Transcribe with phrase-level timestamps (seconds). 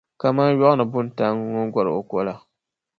[0.21, 2.33] kaman yɔɣuni buntaaŋa ŋun gɔr’ o ko la.